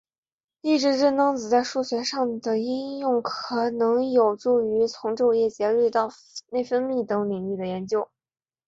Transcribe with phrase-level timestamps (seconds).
[0.61, 6.09] 抑制震荡子在数学上的应用可能有助于从昼夜节律到
[6.49, 8.09] 内分泌等领域的研究。